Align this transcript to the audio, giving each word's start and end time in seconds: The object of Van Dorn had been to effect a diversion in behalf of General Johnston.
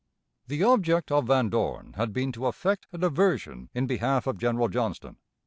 The 0.47 0.63
object 0.63 1.11
of 1.11 1.27
Van 1.27 1.49
Dorn 1.49 1.93
had 1.93 2.11
been 2.11 2.31
to 2.31 2.47
effect 2.47 2.87
a 2.91 2.97
diversion 2.97 3.69
in 3.75 3.85
behalf 3.85 4.25
of 4.25 4.39
General 4.39 4.67
Johnston. 4.67 5.17